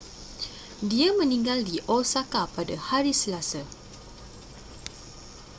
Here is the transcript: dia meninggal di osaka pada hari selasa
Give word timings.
dia 0.91 1.09
meninggal 1.19 1.59
di 1.69 1.77
osaka 1.97 2.41
pada 2.55 2.73
hari 2.87 3.13
selasa 3.21 3.61